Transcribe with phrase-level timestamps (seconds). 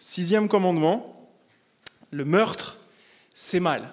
[0.00, 1.28] Sixième commandement,
[2.12, 2.76] le meurtre,
[3.34, 3.92] c'est mal.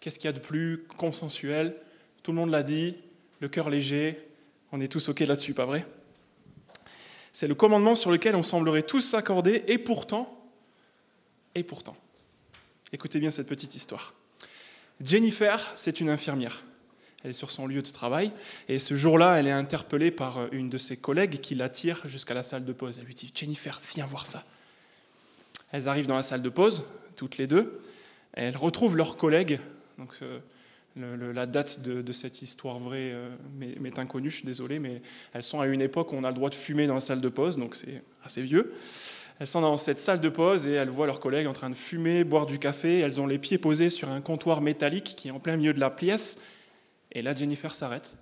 [0.00, 1.76] Qu'est-ce qu'il y a de plus consensuel?
[2.24, 2.96] Tout le monde l'a dit,
[3.38, 4.20] le cœur léger,
[4.72, 5.86] on est tous OK là-dessus, pas vrai?
[7.32, 10.38] C'est le commandement sur lequel on semblerait tous s'accorder, et pourtant,
[11.54, 11.96] et pourtant,
[12.92, 14.14] écoutez bien cette petite histoire.
[15.00, 16.64] Jennifer, c'est une infirmière.
[17.22, 18.32] Elle est sur son lieu de travail,
[18.68, 22.42] et ce jour-là, elle est interpellée par une de ses collègues qui l'attire jusqu'à la
[22.42, 22.98] salle de pause.
[22.98, 24.44] Elle lui dit Jennifer, viens voir ça.
[25.72, 26.84] Elles arrivent dans la salle de pause,
[27.16, 27.80] toutes les deux,
[28.32, 29.58] elles retrouvent leur collègue.
[29.98, 30.18] Donc,
[30.96, 35.60] la date de, cette histoire vraie euh, m'est inconnue, je suis désolé, mais elles sont
[35.60, 37.56] à une époque où on a le droit de fumer dans la salle de pause,
[37.56, 38.74] donc c'est assez vieux.
[39.38, 41.74] Elles sont dans cette salle de pause et elles voient leurs collègues en train de
[41.74, 43.00] fumer, boire du café.
[43.00, 45.80] Elles ont les pieds posés sur un comptoir métallique qui est en plein milieu de
[45.80, 46.42] la pièce.
[47.10, 48.18] Et là, Jennifer s'arrête,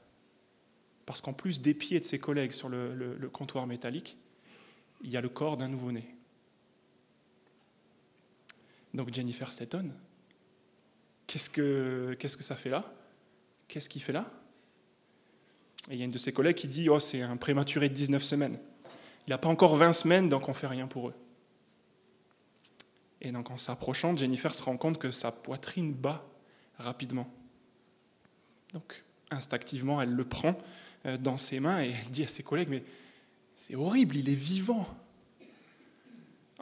[1.07, 4.17] parce qu'en plus des pieds de ses collègues sur le comptoir métallique,
[5.03, 6.05] il y a le corps d'un nouveau-né.
[8.95, 9.93] Donc Jennifer s'étonne.
[11.27, 12.93] Qu'est-ce que, que ça fait là?
[13.69, 14.29] Qu'est-ce qu'il fait là?
[15.89, 17.95] Et il y a une de ses collègues qui dit Oh, c'est un prématuré de
[17.95, 18.59] 19 semaines.
[19.27, 21.15] Il n'a pas encore 20 semaines, donc on ne fait rien pour eux.
[23.21, 26.25] Et donc en s'approchant, Jennifer se rend compte que sa poitrine bat
[26.79, 27.33] rapidement.
[28.75, 30.57] Donc instinctivement, elle le prend
[31.07, 32.83] euh, dans ses mains et elle dit à ses collègues Mais
[33.57, 34.87] c'est horrible, il est vivant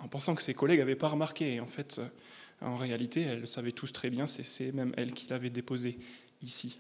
[0.03, 1.61] en pensant que ses collègues n'avaient pas remarqué.
[1.61, 2.09] En fait, euh,
[2.61, 5.99] en réalité, elles le savaient tous très bien, c'est même elle qui l'avait déposé
[6.43, 6.79] ici.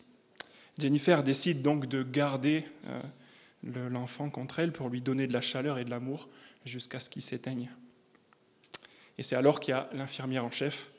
[0.78, 5.78] Jennifer décide donc de garder euh, l'enfant contre elle pour lui donner de la chaleur
[5.78, 6.28] et de l'amour
[6.64, 7.70] jusqu'à ce qu'il s'éteigne.
[9.18, 10.90] Et c'est alors qu'il y a l'infirmière en chef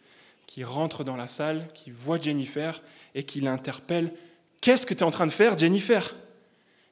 [0.46, 2.82] qui rentre dans la salle, qui voit Jennifer
[3.16, 4.14] et qui l'interpelle.
[4.62, 6.16] Qu'est-ce que tu es en train de faire, Jennifer?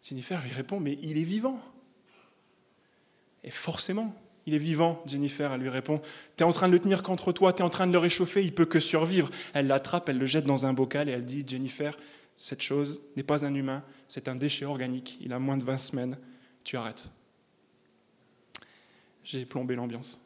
[0.03, 1.59] Jennifer lui répond, mais il est vivant.
[3.43, 4.15] Et forcément,
[4.47, 6.01] il est vivant, Jennifer, elle lui répond.
[6.37, 7.97] Tu es en train de le tenir contre toi, tu es en train de le
[7.99, 9.29] réchauffer, il peut que survivre.
[9.53, 11.97] Elle l'attrape, elle le jette dans un bocal et elle dit Jennifer,
[12.37, 15.77] cette chose n'est pas un humain, c'est un déchet organique, il a moins de 20
[15.77, 16.17] semaines,
[16.63, 17.11] tu arrêtes.
[19.25, 20.21] J'ai plombé l'ambiance.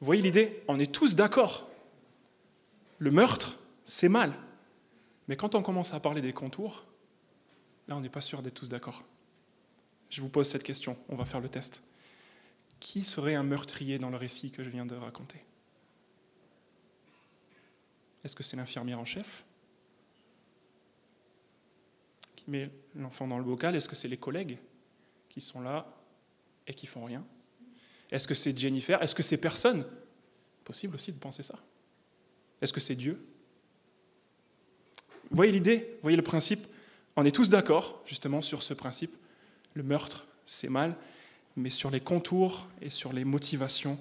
[0.00, 0.62] Vous voyez l'idée?
[0.68, 1.70] On est tous d'accord.
[2.98, 4.32] Le meurtre, c'est mal.
[5.28, 6.86] Mais quand on commence à parler des contours,
[7.86, 9.04] là, on n'est pas sûr d'être tous d'accord.
[10.16, 11.82] Je vous pose cette question, on va faire le test.
[12.80, 15.44] Qui serait un meurtrier dans le récit que je viens de raconter?
[18.24, 19.44] Est-ce que c'est l'infirmière en chef
[22.34, 23.76] qui met l'enfant dans le bocal?
[23.76, 24.56] Est-ce que c'est les collègues
[25.28, 25.86] qui sont là
[26.66, 27.22] et qui font rien?
[28.10, 29.02] Est-ce que c'est Jennifer?
[29.02, 29.86] Est-ce que c'est personne?
[30.64, 31.58] Possible aussi de penser ça.
[32.62, 33.22] Est-ce que c'est Dieu?
[35.30, 35.98] Voyez l'idée?
[36.00, 36.66] Voyez le principe?
[37.16, 39.14] On est tous d'accord justement sur ce principe
[39.76, 40.96] le meurtre, c'est mal,
[41.56, 43.98] mais sur les contours et sur les motivations,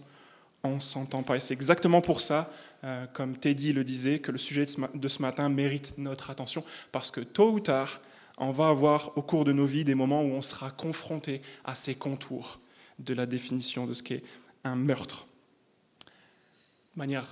[0.63, 1.35] on ne s'entend pas.
[1.35, 2.51] Et c'est exactement pour ça,
[2.83, 7.11] euh, comme Teddy le disait, que le sujet de ce matin mérite notre attention, parce
[7.11, 7.99] que tôt ou tard,
[8.37, 11.75] on va avoir au cours de nos vies des moments où on sera confronté à
[11.75, 12.59] ces contours
[12.99, 14.23] de la définition de ce qu'est
[14.63, 15.27] un meurtre.
[16.95, 17.27] De manière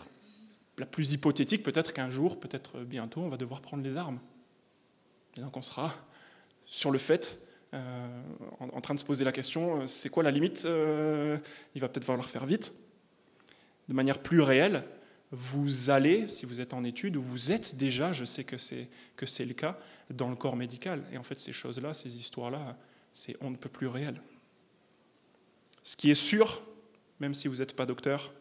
[0.78, 4.20] la plus hypothétique, peut-être qu'un jour, peut-être bientôt, on va devoir prendre les armes.
[5.38, 5.94] Et donc on sera
[6.66, 8.22] sur le fait euh,
[8.60, 11.38] en, train de se poser la question, euh, c'est quoi la limite euh,
[11.74, 12.74] Il va peut-être falloir faire vite.
[13.88, 14.84] De manière plus réelle,
[15.32, 18.88] vous allez, si vous êtes en étude, ou vous êtes déjà, je sais que c'est,
[19.16, 19.80] que c'est le cas,
[20.12, 21.04] dans le corps médical.
[21.12, 22.78] Et en fait, ces choses-là, ces histoires-là,
[23.12, 24.22] c'est on ne peut plus réel.
[25.82, 26.62] Ce qui est sûr,
[27.20, 28.34] même si vous n'êtes pas docteur,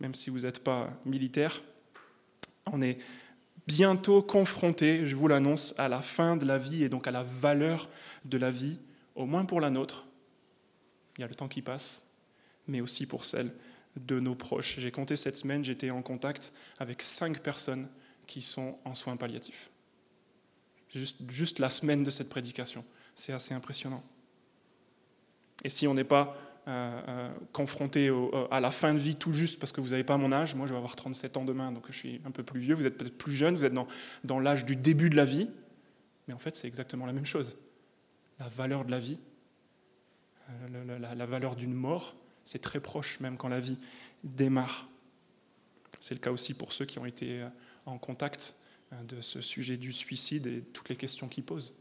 [0.00, 1.62] même si vous n'êtes pas militaire,
[2.66, 2.98] on est
[3.66, 7.22] bientôt confronté, je vous l'annonce, à la fin de la vie et donc à la
[7.22, 7.88] valeur
[8.24, 8.78] de la vie,
[9.14, 10.06] au moins pour la nôtre.
[11.16, 12.14] Il y a le temps qui passe,
[12.68, 13.50] mais aussi pour celle
[13.96, 14.78] de nos proches.
[14.78, 17.88] J'ai compté cette semaine, j'étais en contact avec cinq personnes
[18.26, 19.70] qui sont en soins palliatifs.
[20.90, 22.84] Juste, juste la semaine de cette prédication.
[23.14, 24.04] C'est assez impressionnant.
[25.64, 26.36] Et si on n'est pas
[26.68, 30.02] euh, euh, confronté euh, à la fin de vie tout juste parce que vous n'avez
[30.02, 30.56] pas mon âge.
[30.56, 32.74] Moi, je vais avoir 37 ans demain, donc je suis un peu plus vieux.
[32.74, 33.86] Vous êtes peut-être plus jeune, vous êtes dans,
[34.24, 35.48] dans l'âge du début de la vie.
[36.26, 37.56] Mais en fait, c'est exactement la même chose.
[38.40, 39.20] La valeur de la vie,
[40.72, 43.78] la, la valeur d'une mort, c'est très proche même quand la vie
[44.24, 44.88] démarre.
[46.00, 47.42] C'est le cas aussi pour ceux qui ont été
[47.86, 48.56] en contact
[49.06, 51.74] de ce sujet du suicide et toutes les questions qu'il pose.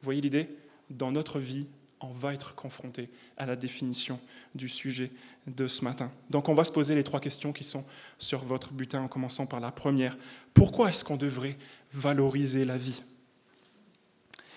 [0.00, 0.48] Vous voyez l'idée?
[0.88, 1.68] Dans notre vie,
[2.00, 4.18] on va être confronté à la définition
[4.54, 5.10] du sujet
[5.46, 6.10] de ce matin.
[6.30, 7.84] Donc on va se poser les trois questions qui sont
[8.18, 10.16] sur votre butin, en commençant par la première.
[10.54, 11.56] Pourquoi est-ce qu'on devrait
[11.92, 13.02] valoriser la vie?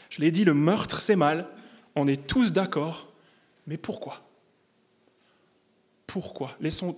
[0.09, 1.47] Je l'ai dit, le meurtre, c'est mal,
[1.95, 3.11] on est tous d'accord,
[3.67, 4.21] mais pourquoi?
[6.07, 6.55] Pourquoi?
[6.61, 6.95] Laissons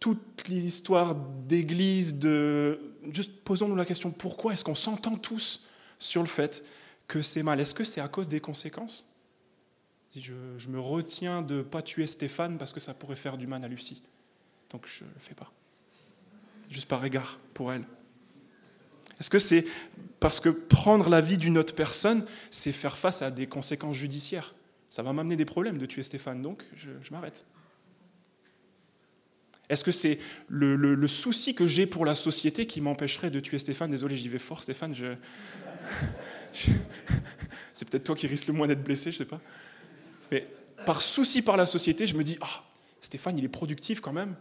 [0.00, 2.80] toute l'histoire d'église, de...
[3.10, 6.64] juste posons-nous la question, pourquoi est-ce qu'on s'entend tous sur le fait
[7.06, 7.60] que c'est mal?
[7.60, 9.15] Est-ce que c'est à cause des conséquences?
[10.20, 13.64] Je, me retiens de ne pas tuer Stéphane parce que ça pourrait faire du mal
[13.64, 14.02] à Lucie.
[14.70, 15.52] Donc je ne le fais pas.
[16.70, 17.84] Juste par égard pour elle.
[19.20, 19.64] Est-ce que c'est
[20.20, 24.54] parce que prendre la vie d'une autre personne, c'est faire face à des conséquences judiciaires?
[24.88, 27.44] Ça va m'amener des problèmes de tuer Stéphane, donc je, m'arrête.
[29.68, 30.18] Est-ce que c'est
[30.48, 33.90] le, souci que j'ai pour la société qui m'empêcherait de tuer Stéphane?
[33.90, 34.94] Désolé, j'y vais fort, Stéphane.
[37.74, 39.40] C'est peut-être toi qui risque le moins d'être blessé, je ne sais pas.
[40.30, 40.46] Mais
[40.84, 42.64] par souci par la société, je me dis, ah,
[43.00, 44.34] Stéphane, il est productif quand même.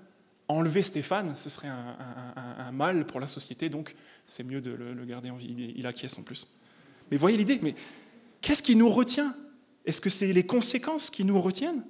[0.47, 3.95] Enlever Stéphane, ce serait un, mal pour la société, donc
[4.25, 5.47] c'est mieux de le, garder en vie.
[5.49, 6.47] Il, il acquiesce en plus.
[7.09, 7.75] Mais voyez l'idée, mais
[8.41, 9.35] qu'est-ce qui nous retient?
[9.85, 11.83] Est-ce que c'est les conséquences qui nous retiennent?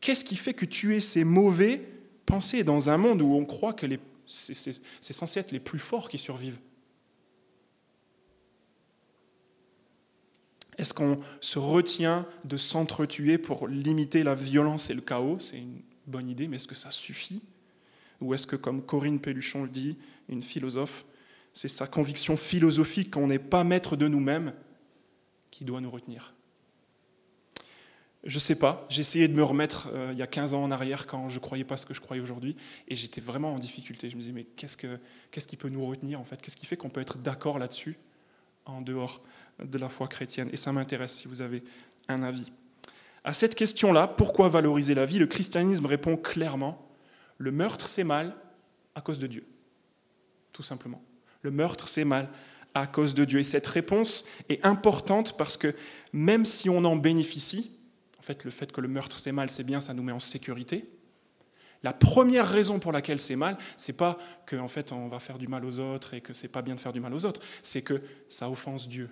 [0.00, 1.80] Qu'est-ce qui fait que tuer ces mauvais
[2.26, 3.86] pensées dans un monde où on croit que
[4.26, 6.58] c'est censé être les plus forts qui survivent?
[10.78, 15.38] Est-ce qu'on se retient de s'entretuer pour limiter la violence et le chaos?
[15.38, 17.42] C'est une bonne idée, mais est-ce que ça suffit?
[18.20, 19.96] Ou est-ce que, comme Corinne Pelluchon le dit,
[20.28, 21.04] une philosophe,
[21.52, 24.54] c'est sa conviction philosophique qu'on n'est pas maître de nous-mêmes
[25.50, 26.32] qui doit nous retenir?
[28.24, 28.86] Je ne sais pas.
[28.88, 31.36] J'ai essayé de me remettre euh, il y a 15 ans en arrière quand je
[31.36, 32.56] ne croyais pas ce que je croyais aujourd'hui.
[32.86, 34.08] Et j'étais vraiment en difficulté.
[34.08, 34.98] Je me disais, mais qu'est-ce, que,
[35.32, 36.40] qu'est-ce qui peut nous retenir en fait?
[36.40, 37.96] Qu'est-ce qui fait qu'on peut être d'accord là-dessus
[38.64, 39.22] en dehors?
[39.58, 41.62] De la foi chrétienne Et ça m'intéresse si vous avez
[42.08, 42.52] un avis.
[43.24, 46.88] À cette question-là, pourquoi valoriser la vie Le christianisme répond clairement,
[47.38, 48.34] le meurtre c'est mal
[48.94, 49.46] à cause de Dieu.
[50.52, 51.02] Tout simplement.
[51.42, 52.28] Le meurtre c'est mal
[52.74, 53.40] à cause de Dieu.
[53.40, 55.74] Et cette réponse est importante parce que
[56.12, 57.78] même si on en bénéficie,
[58.18, 60.20] en fait, le fait que le meurtre c'est mal, c'est bien, ça nous met en
[60.20, 60.88] sécurité.
[61.82, 64.16] La première raison pour laquelle c'est mal, c'est pas
[64.46, 66.74] qu'en en fait on va faire du mal aux autres et que c'est pas bien
[66.74, 69.10] de faire du mal aux autres, c'est que ça offense Dieu.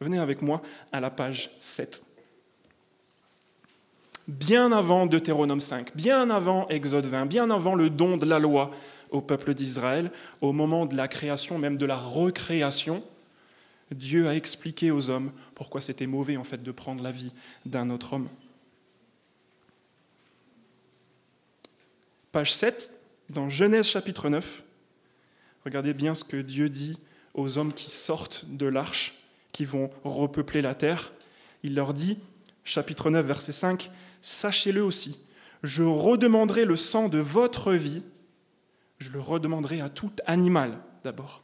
[0.00, 0.62] Venez avec moi
[0.92, 2.02] à la page 7.
[4.28, 8.70] Bien avant Deutéronome 5, bien avant Exode 20, bien avant le don de la loi
[9.10, 10.10] au peuple d'Israël,
[10.40, 13.04] au moment de la création, même de la recréation,
[13.92, 17.32] Dieu a expliqué aux hommes pourquoi c'était mauvais en fait de prendre la vie
[17.64, 18.28] d'un autre homme.
[22.32, 22.90] Page 7,
[23.30, 24.64] dans Genèse chapitre 9,
[25.64, 26.98] regardez bien ce que Dieu dit
[27.32, 29.14] aux hommes qui sortent de l'arche,
[29.52, 31.12] qui vont repeupler la terre.
[31.62, 32.18] Il leur dit,
[32.64, 33.90] chapitre 9, verset 5,
[34.22, 35.20] Sachez-le aussi,
[35.62, 38.02] je redemanderai le sang de votre vie,
[38.98, 41.42] je le redemanderai à tout animal d'abord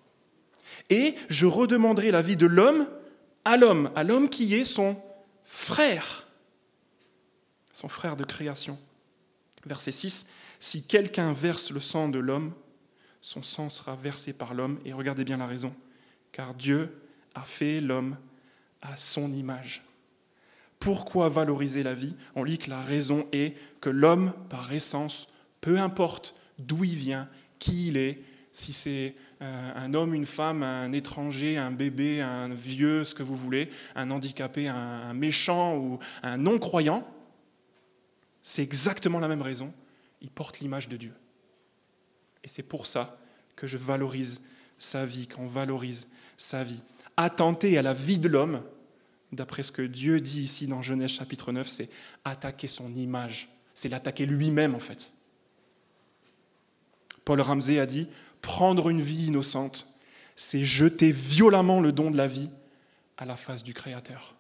[0.91, 2.87] et je redemanderai la vie de l'homme
[3.45, 4.97] à l'homme, à l'homme qui est son
[5.45, 6.27] frère,
[7.73, 8.79] son frère de création.
[9.67, 12.53] Verset 6, si quelqu'un verse le sang de l'homme,
[13.21, 15.75] son sang sera versé par l'homme, et regardez bien la raison,
[16.31, 17.02] car Dieu
[17.35, 18.17] a fait l'homme
[18.81, 19.83] à son image.
[20.79, 22.17] Pourquoi valoriser la vie?
[22.35, 27.29] On lit que la raison est que l'homme, par essence, peu importe d'où il vient,
[27.59, 32.49] qui il est, si c'est euh, un homme, une femme, un étranger, un bébé, un
[32.49, 37.07] vieux, ce que vous voulez, un handicapé, un méchant ou un non-croyant,
[38.43, 39.73] c'est exactement la même raison.
[40.21, 41.15] Il porte l'image de Dieu.
[42.45, 43.19] Et c'est pour ça
[43.57, 44.43] que je valorise
[44.79, 46.83] sa vie, qu'on valorise sa vie.
[47.23, 48.65] Attenter à la vie de l'homme,
[49.31, 51.89] d'après ce que Dieu dit ici dans Genèse chapitre 9, c'est
[52.25, 53.49] attaquer son image.
[53.75, 55.15] C'est l'attaquer lui-même en fait.
[57.25, 58.09] Paul Ramsey a dit
[58.41, 60.01] prendre une vie innocente,
[60.35, 62.51] c'est jeter violemment le don de la vie
[63.17, 64.35] à la face du Créateur.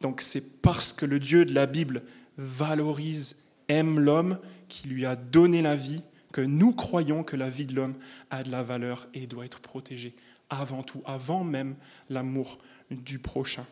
[0.00, 2.02] Donc c'est parce que le Dieu de la Bible
[2.36, 7.66] valorise, aime l'homme, qui lui a donné la vie, que nous croyons que la vie
[7.66, 7.94] de l'homme
[8.30, 10.14] a de la valeur et doit être protégée
[10.50, 11.76] avant tout, avant même
[12.08, 12.58] l'amour
[12.90, 13.66] du prochain.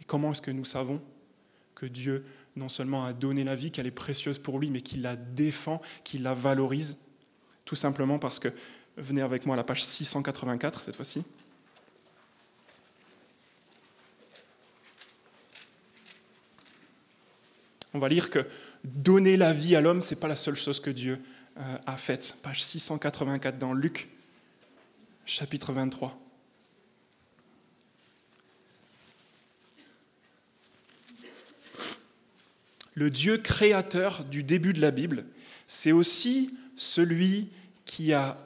[0.00, 1.00] Et comment est-ce que nous savons
[1.74, 2.24] que Dieu
[2.56, 5.80] non seulement a donné la vie, qu'elle est précieuse pour lui, mais qu'il la défend,
[6.04, 6.98] qu'il la valorise,
[7.64, 8.52] tout simplement parce que,
[8.98, 11.24] venez avec moi à la page 684 cette fois-ci.
[17.94, 18.46] On va lire que
[18.84, 21.18] donner la vie à l'homme, ce n'est pas la seule chose que Dieu
[21.58, 22.36] euh, a faite.
[22.42, 24.08] Page 684 dans Luc,
[25.26, 26.18] chapitre 23.
[32.94, 35.24] le Dieu créateur du début de la Bible,
[35.66, 37.48] c'est aussi celui
[37.84, 38.38] qui a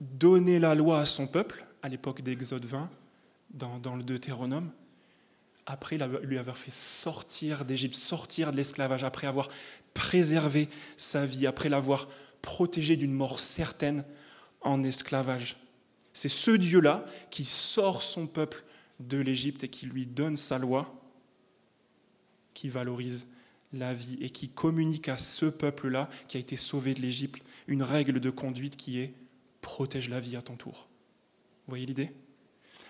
[0.00, 2.88] donné la loi à son peuple à l'époque d'Exode 20,
[3.50, 4.70] dans, le Deutéronome,
[5.66, 9.48] après lui avoir fait sortir d'Égypte, sortir de l'esclavage, après avoir
[9.94, 12.08] préservé sa vie, après l'avoir
[12.40, 14.04] protégé d'une mort certaine
[14.60, 15.56] en esclavage.
[16.12, 18.64] C'est ce Dieu-là qui sort son peuple
[19.00, 21.00] de l'Égypte et qui lui donne sa loi,
[22.54, 23.26] qui valorise
[23.72, 27.82] la vie et qui communique à ce peuple-là qui a été sauvé de l'Égypte une
[27.82, 29.14] règle de conduite qui est
[29.60, 30.88] protège la vie à ton tour.
[31.66, 32.10] Vous voyez l'idée?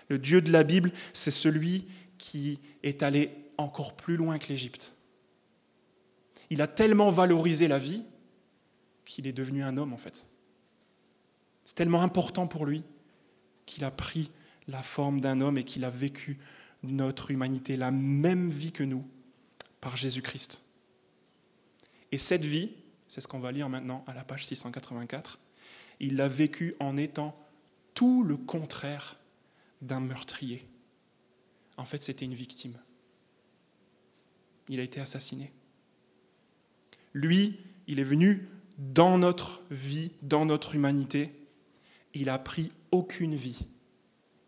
[0.09, 1.85] Le Dieu de la Bible, c'est celui
[2.17, 4.93] qui est allé encore plus loin que l'Égypte.
[6.49, 8.03] Il a tellement valorisé la vie
[9.05, 10.27] qu'il est devenu un homme en fait.
[11.65, 12.83] C'est tellement important pour lui
[13.65, 14.31] qu'il a pris
[14.67, 16.39] la forme d'un homme et qu'il a vécu
[16.83, 19.05] notre humanité, la même vie que nous,
[19.81, 20.61] par Jésus-Christ.
[22.11, 22.71] Et cette vie,
[23.07, 25.39] c'est ce qu'on va lire maintenant à la page 684,
[25.99, 27.37] il l'a vécue en étant
[27.93, 29.17] tout le contraire
[29.81, 30.65] d'un meurtrier.
[31.77, 32.77] En fait, c'était une victime.
[34.69, 35.51] Il a été assassiné.
[37.13, 41.33] Lui, il est venu dans notre vie, dans notre humanité.
[42.13, 43.67] Il a pris aucune vie.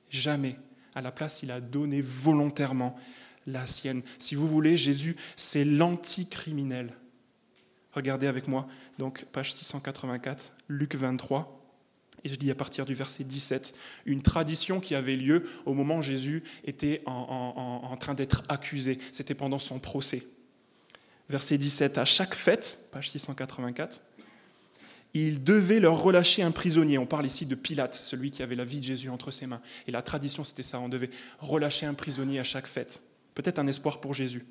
[0.10, 0.58] Jamais.
[0.94, 2.96] À la place, il a donné volontairement
[3.46, 4.02] la sienne.
[4.18, 6.94] Si vous voulez, Jésus, c'est l'anticriminel.
[7.92, 8.68] Regardez avec moi,
[8.98, 11.65] donc page 684, Luc 23
[12.26, 13.76] et je dis à partir du verset 17,
[14.08, 18.98] une tradition qui avait lieu au moment où Jésus était en, train d'être accusé.
[19.12, 20.24] C'était pendant son procès.
[21.30, 24.02] Verset 17, à chaque fête, page 684,
[25.14, 26.98] il devait leur relâcher un prisonnier.
[26.98, 29.62] On parle ici de Pilate, celui qui avait la vie de Jésus entre ses mains.
[29.88, 33.02] Et la tradition, c'était ça, on devait relâcher un prisonnier à chaque fête.
[33.36, 34.46] Peut-être un espoir pour Jésus.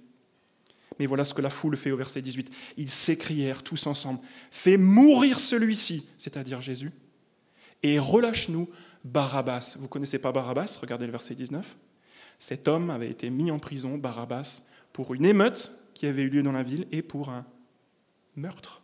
[1.01, 2.53] Mais voilà ce que la foule fait au verset 18.
[2.77, 4.21] Ils s'écrièrent tous ensemble,
[4.53, 6.93] Fais mourir celui-ci, c'est-à-dire Jésus,
[7.85, 8.69] et relâche-nous
[9.05, 9.77] Barabbas.
[9.79, 10.79] Vous connaissez pas Barabbas?
[10.81, 11.77] Regardez le verset 19.
[12.41, 14.63] Cet homme avait été mis en prison, Barabbas,
[14.93, 17.45] pour une émeute qui avait eu lieu dans la ville et pour un
[18.37, 18.83] meurtre.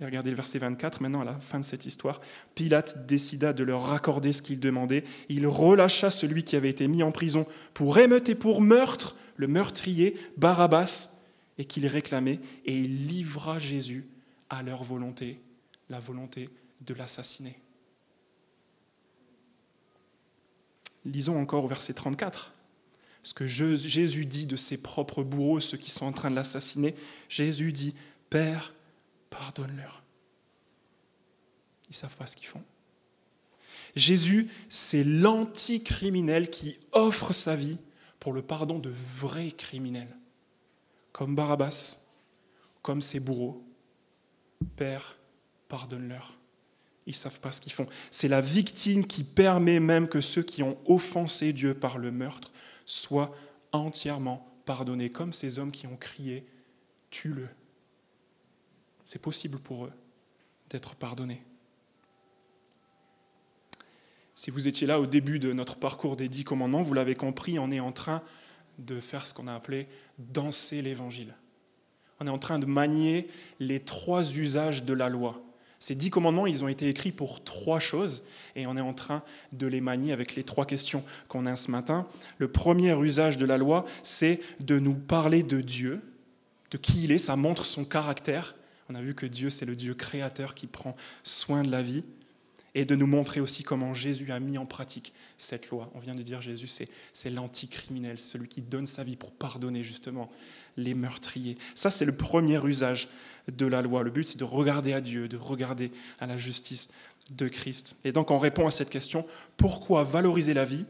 [0.00, 2.20] Et regardez le verset 24, maintenant à la fin de cette histoire.
[2.56, 5.04] Pilate décida de leur raccorder ce qu'ils demandaient.
[5.28, 9.46] Il relâcha celui qui avait été mis en prison pour émeute et pour meurtre, le
[9.46, 11.22] meurtrier Barabbas,
[11.58, 14.06] et qu'il réclamait, et il livra Jésus
[14.50, 15.40] à leur volonté
[15.88, 16.50] la volonté
[16.80, 17.58] de l'assassiner.
[21.04, 22.52] Lisons encore au verset 34
[23.26, 26.94] ce que Jésus dit de ses propres bourreaux, ceux qui sont en train de l'assassiner.
[27.28, 27.92] Jésus dit,
[28.30, 28.72] Père,
[29.30, 30.04] pardonne-leur.
[31.88, 32.62] Ils ne savent pas ce qu'ils font.
[33.96, 37.78] Jésus, c'est l'anticriminel qui offre sa vie
[38.20, 40.16] pour le pardon de vrais criminels,
[41.10, 42.12] comme Barabbas,
[42.80, 43.64] comme ses bourreaux.
[44.76, 45.15] Père,
[45.68, 46.36] pardonne-leur.
[47.06, 47.86] Ils ne savent pas ce qu'ils font.
[48.10, 52.52] C'est la victime qui permet même que ceux qui ont offensé Dieu par le meurtre
[52.84, 53.34] soient
[53.72, 56.40] entièrement pardonnés, comme ces hommes qui ont crié⁇
[57.10, 57.44] Tue-le⁇
[59.04, 59.92] C'est possible pour eux
[60.68, 61.42] d'être pardonnés.
[64.34, 67.58] Si vous étiez là au début de notre parcours des dix commandements, vous l'avez compris,
[67.58, 68.22] on est en train
[68.78, 71.34] de faire ce qu'on a appelé danser l'évangile.
[72.20, 73.28] On est en train de manier
[73.60, 75.40] les trois usages de la loi.
[75.78, 79.22] Ces dix commandements, ils ont été écrits pour trois choses et on est en train
[79.52, 82.06] de les manier avec les trois questions qu'on a ce matin.
[82.38, 86.00] Le premier usage de la loi, c'est de nous parler de Dieu,
[86.70, 88.54] de qui il est, ça montre son caractère.
[88.88, 92.04] On a vu que Dieu, c'est le Dieu créateur qui prend soin de la vie
[92.76, 95.90] et de nous montrer aussi comment Jésus a mis en pratique cette loi.
[95.94, 100.30] On vient de dire Jésus, c'est l'anticriminel, celui qui donne sa vie pour pardonner justement
[100.76, 101.56] les meurtriers.
[101.74, 103.08] Ça, c'est le premier usage
[103.48, 104.02] de la loi.
[104.02, 105.90] Le but, c'est de regarder à Dieu, de regarder
[106.20, 106.90] à la justice
[107.30, 107.96] de Christ.
[108.04, 110.84] Et donc, on répond à cette question, pourquoi valoriser la vie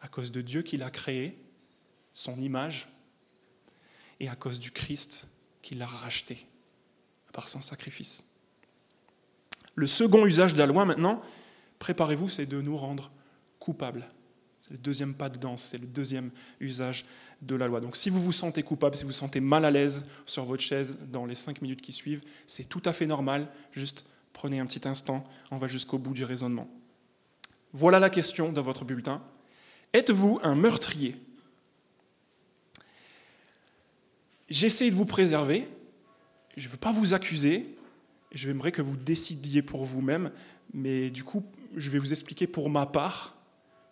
[0.00, 1.36] À cause de Dieu qui l'a créé,
[2.14, 2.88] son image,
[4.20, 5.28] et à cause du Christ
[5.60, 6.46] qui l'a racheté
[7.34, 8.29] par son sacrifice?
[9.74, 11.22] Le second usage de la loi maintenant,
[11.78, 13.10] préparez-vous, c'est de nous rendre
[13.58, 14.08] coupables.
[14.60, 17.04] C'est le deuxième pas de danse, c'est le deuxième usage
[17.42, 17.80] de la loi.
[17.80, 20.62] Donc si vous vous sentez coupable, si vous vous sentez mal à l'aise sur votre
[20.62, 23.48] chaise dans les cinq minutes qui suivent, c'est tout à fait normal.
[23.72, 26.68] Juste prenez un petit instant, on va jusqu'au bout du raisonnement.
[27.72, 29.22] Voilà la question de votre bulletin.
[29.92, 31.16] Êtes-vous un meurtrier?
[34.48, 35.68] J'essaie de vous préserver,
[36.56, 37.74] je ne veux pas vous accuser,
[38.32, 40.30] j'aimerais que vous décidiez pour vous-même,
[40.72, 41.44] mais du coup,
[41.76, 43.36] je vais vous expliquer pour ma part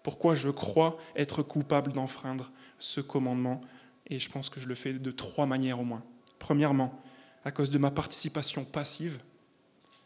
[0.03, 3.61] pourquoi je crois être coupable d'enfreindre ce commandement,
[4.07, 6.03] et je pense que je le fais de trois manières au moins.
[6.39, 7.03] Premièrement,
[7.45, 9.19] à cause de ma participation passive.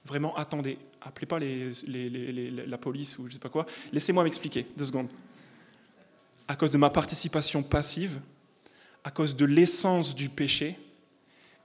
[0.05, 5.12] Vraiment, attendez, appelez pas la police ou je sais pas quoi, laissez-moi m'expliquer, deux secondes.
[6.49, 8.21] à cause de ma participation passive,
[9.05, 10.79] à cause de l'essence du péché,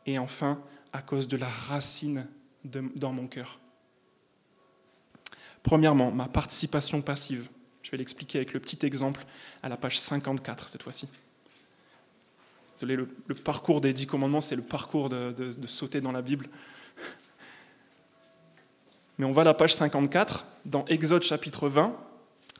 [0.05, 0.61] et enfin
[0.93, 2.27] à cause de la racine
[2.63, 3.59] dans mon cœur.
[5.63, 7.49] Premièrement, ma participation passive.
[7.83, 9.25] Je vais l'expliquer avec le petit exemple
[9.63, 11.07] à la page 54 cette fois-ci.
[12.75, 15.33] Désolé, le, parcours des dix commandements, c'est le parcours de,
[15.65, 16.47] sauter dans la Bible.
[19.17, 21.97] Mais on va à la page 54, dans Exode chapitre 20,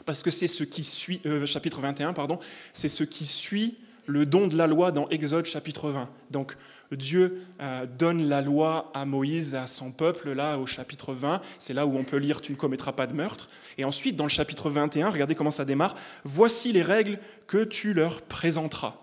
[0.06, 2.40] parce que c'est ce qui suit, euh, chapitre 21, pardon,
[2.74, 3.78] c'est ce qui suit
[4.08, 6.10] le don de la loi dans Exode chapitre 20.
[6.32, 6.58] Donc
[6.92, 11.42] Dieu euh, donne la loi à Moïse, à son peuple, là au chapitre 20.
[11.60, 13.50] C'est là où on peut lire Tu ne commettras pas de meurtre.
[13.78, 15.96] Et ensuite, dans le chapitre 21, regardez comment ça démarre.
[16.24, 18.96] Voici les règles que tu leur présenteras.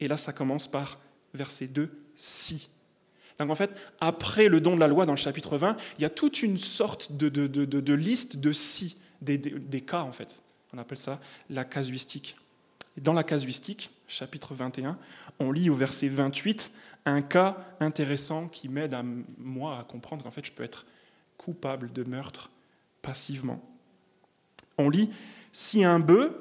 [0.00, 0.98] Et là, ça commence par
[1.34, 2.70] verset 2, si.
[3.38, 3.70] Donc en fait,
[4.00, 6.58] après le don de la loi dans le chapitre 20, il y a toute une
[6.58, 10.42] sorte de, liste de si, des, des, cas en fait.
[10.74, 12.36] On appelle ça la casuistique.
[12.98, 14.98] dans la casuistique, chapitre 21,
[15.38, 16.72] on lit au verset 28
[17.06, 19.02] un cas intéressant qui m'aide à
[19.38, 20.84] moi à comprendre qu'en fait je peux être
[21.38, 22.50] coupable de meurtre
[23.02, 23.62] passivement.
[24.78, 25.10] On lit
[25.52, 26.32] si un bœuf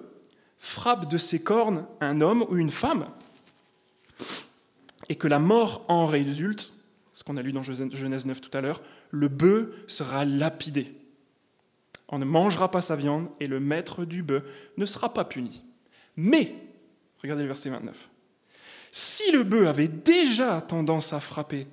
[0.58, 3.08] frappe de ses cornes un homme ou une femme
[5.08, 6.74] et que la mort en résulte,
[7.14, 10.96] ce qu'on a lu dans Genèse 9 tout à l'heure, le bœuf sera lapidé.
[12.10, 14.44] On ne mangera pas sa viande et le maître du bœuf
[14.78, 15.64] ne sera pas puni.
[16.16, 16.56] Mais,
[17.22, 18.10] regardez le verset 29,
[18.92, 21.68] si le bœuf avait déjà tendance à frapper,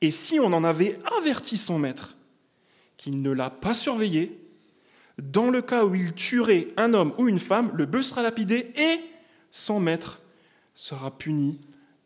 [0.00, 2.16] et si on en avait averti son maître,
[2.96, 4.40] qu'il ne l'a pas surveillé,
[5.18, 8.72] dans le cas où il tuerait un homme ou une femme, le bœuf sera lapidé
[8.76, 9.00] et
[9.50, 10.20] son maître
[10.74, 11.60] sera puni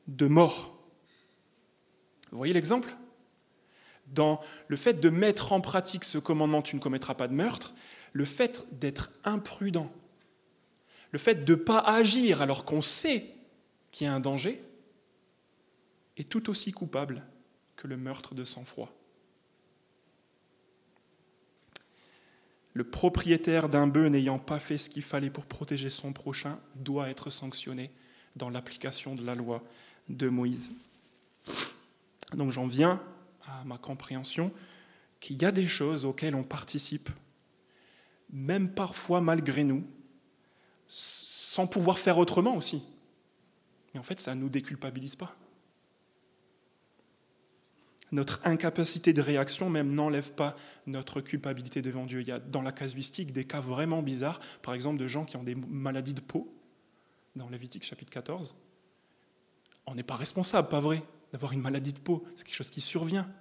[0.07, 0.79] de mort.
[2.31, 2.95] Vous voyez l'exemple?
[4.07, 7.75] Dans le fait de mettre en pratique ce commandement, tu ne commettras pas de meurtre,
[8.12, 9.91] le fait d'être imprudent,
[11.11, 13.26] le fait de ne pas agir alors qu'on sait
[13.90, 14.62] qu'il y a un danger,
[16.16, 17.23] est tout aussi coupable
[17.77, 18.92] que le meurtre de sang-froid.
[22.75, 27.09] Le propriétaire d'un bœuf n'ayant pas fait ce qu'il fallait pour protéger son prochain doit
[27.09, 27.90] être sanctionné
[28.37, 29.62] dans l'application de la loi
[30.09, 30.70] de Moïse.
[32.35, 33.03] Donc j'en viens
[33.44, 34.53] à ma compréhension
[35.18, 37.11] qu'il y a des choses auxquelles on participe,
[38.31, 39.85] même parfois malgré nous,
[40.92, 42.83] sans pouvoir faire autrement aussi.
[43.94, 45.37] Mais en fait, ça ne nous déculpabilise pas.
[48.11, 52.22] Notre incapacité de réaction même n'enlève pas notre culpabilité devant Dieu.
[52.22, 55.37] Il y a dans la casuistique des cas vraiment bizarres, par exemple de gens qui
[55.37, 56.53] ont des maladies de peau,
[57.37, 58.57] dans Lévitique chapitre 14.
[59.87, 62.24] On n'est pas responsable, pas vrai, d'avoir une maladie de peau.
[62.35, 63.33] C'est quelque chose qui survient.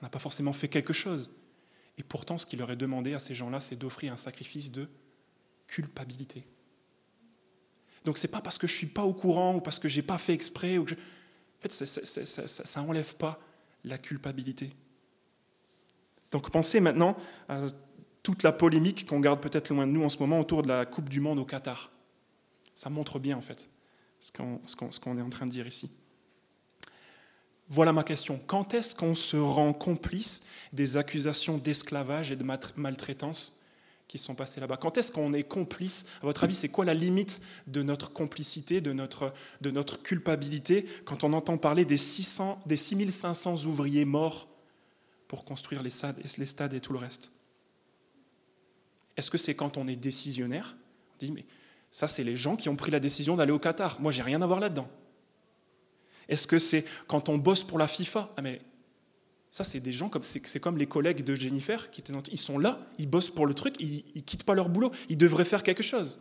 [0.00, 1.34] On n'a pas forcément fait quelque chose.
[1.96, 4.86] Et pourtant, ce qu'il leur est demandé à ces gens-là, c'est d'offrir un sacrifice de
[5.66, 6.44] culpabilité.
[8.04, 9.96] Donc ce n'est pas parce que je suis pas au courant ou parce que je
[9.96, 10.78] n'ai pas fait exprès.
[10.78, 13.40] Ou En fait, ça n'enlève pas
[13.84, 14.72] la culpabilité.
[16.30, 17.16] Donc pensez maintenant
[17.48, 17.66] à
[18.22, 20.86] toute la polémique qu'on garde peut-être loin de nous en ce moment autour de la
[20.86, 21.90] Coupe du Monde au Qatar.
[22.74, 23.68] Ça montre bien en fait
[24.20, 24.30] ce
[25.00, 25.90] qu'on est en train de dire ici.
[27.68, 28.40] Voilà ma question.
[28.46, 32.44] Quand est-ce qu'on se rend complice des accusations d'esclavage et de
[32.76, 33.59] maltraitance
[34.10, 34.76] qui sont passés là-bas.
[34.76, 36.06] Quand est-ce qu'on est complice?
[36.20, 40.84] À votre avis, c'est quoi la limite de notre complicité, de notre, de notre culpabilité,
[41.04, 44.48] quand on entend parler des, 600, des 6500 ouvriers morts
[45.28, 47.30] pour construire les stades, les stades et tout le reste?
[49.16, 50.74] Est-ce que c'est quand on est décisionnaire?
[51.14, 51.44] On dit, mais
[51.92, 54.00] ça, c'est les gens qui ont pris la décision d'aller au Qatar.
[54.00, 54.88] Moi, j'ai rien à voir là-dedans.
[56.28, 58.28] Est-ce que c'est quand on bosse pour la FIFA?
[58.36, 58.60] Ah, mais
[59.50, 62.58] ça, c'est des gens comme c'est comme les collègues de Jennifer qui étaient ils sont
[62.58, 65.64] là, ils bossent pour le truc, ils, ne quittent pas leur boulot, ils devraient faire
[65.64, 66.20] quelque chose.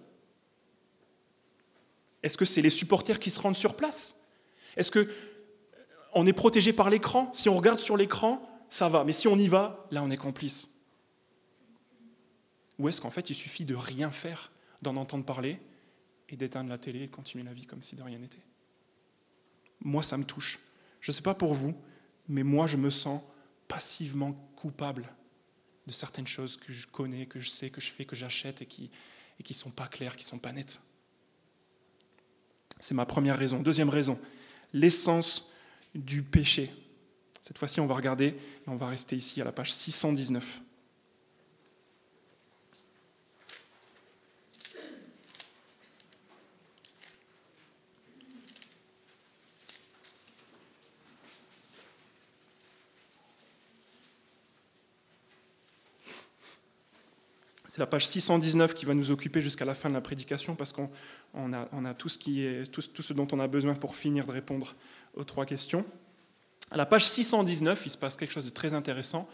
[2.24, 4.28] Est-ce que c'est les supporters qui se rendent sur place?
[4.76, 5.08] Est-ce que
[6.14, 7.32] on est protégé par l'écran?
[7.32, 10.18] Si on regarde sur l'écran, ça va, mais si on y va, là on est
[10.18, 10.82] complice.
[12.80, 15.60] Ou est-ce qu'en fait il suffit de rien faire, d'en entendre parler
[16.30, 18.42] et d'éteindre la télé et de continuer la vie comme si de rien n'était?
[19.82, 20.60] Moi, ça me touche.
[21.00, 21.74] Je ne sais pas pour vous,
[22.30, 23.22] mais moi je me sens
[23.68, 25.10] passivement coupable
[25.88, 28.66] de certaines choses que je connais, que je sais, que je fais, que j'achète et
[28.66, 28.92] qui
[29.40, 30.82] ne et sont pas claires, qui sont pas nettes.
[32.80, 33.60] C'est ma première raison.
[33.60, 34.18] Deuxième raison,
[34.72, 35.52] l'essence
[35.96, 36.72] du péché.
[37.42, 38.38] Cette fois-ci, on va regarder
[38.68, 40.62] on va rester ici à la page 619.
[57.80, 60.90] La page 619 qui va nous occuper jusqu'à la fin de la prédication parce qu'on
[61.54, 64.76] a, tout, ce tout, ce dont on a besoin pour finir de répondre
[65.16, 65.86] aux trois questions.
[66.72, 69.30] À la page 619, il se passe quelque chose de très intéressant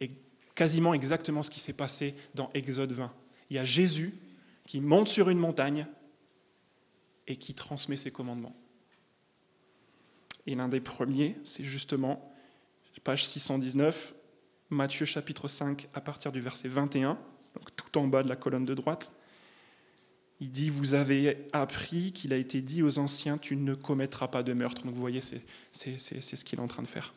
[0.00, 0.10] et
[0.56, 3.14] quasiment exactement ce qui s'est passé dans Exode 20.
[3.50, 4.12] Il y a Jésus
[4.66, 5.86] qui monte sur une montagne
[7.28, 8.56] et qui transmet ses commandements.
[10.48, 12.34] Et l'un des premiers, c'est justement
[13.04, 14.14] page 619,
[14.70, 17.18] Matthieu chapitre 5 à partir du verset 21 donc
[17.78, 19.12] tout en bas de la colonne de droite.
[20.40, 24.42] Il dit, vous avez appris qu'il a été dit aux anciens, tu ne commettras pas
[24.42, 24.84] de meurtre.
[24.84, 25.40] Donc vous voyez, c'est
[25.72, 27.12] ce qu'il est en train de faire.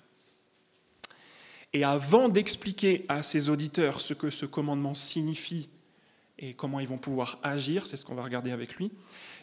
[1.73, 5.69] Et avant d'expliquer à ses auditeurs ce que ce commandement signifie
[6.39, 8.91] et comment ils vont pouvoir agir, c'est ce qu'on va regarder avec lui,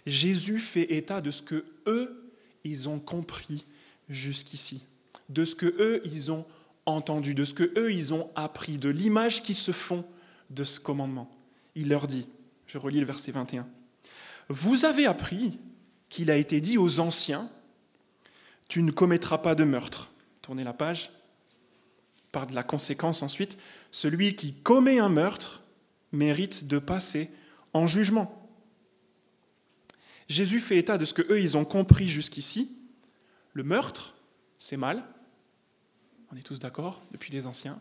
[0.06, 2.32] Jésus fait état de ce que eux,
[2.64, 3.64] ils ont compris
[4.08, 4.82] jusqu'ici,
[5.28, 6.44] de ce que eux, ils ont
[6.84, 10.04] entendu, de ce que eux, ils ont appris, de l'image qu'ils se font
[10.50, 11.30] de ce commandement.
[11.74, 12.26] Il leur dit,
[12.66, 13.66] je relis le verset 21,
[14.48, 15.58] Vous avez appris
[16.08, 17.48] qu'il a été dit aux anciens,
[18.68, 20.10] Tu ne commettras pas de meurtre.
[20.42, 21.10] Tournez la page.
[22.32, 23.56] Par de la conséquence ensuite,
[23.90, 25.62] celui qui commet un meurtre
[26.12, 27.30] mérite de passer
[27.72, 28.50] en jugement.
[30.28, 32.76] Jésus fait état de ce que eux ils ont compris jusqu'ici.
[33.54, 34.14] Le meurtre,
[34.58, 35.02] c'est mal.
[36.30, 37.80] On est tous d'accord depuis les anciens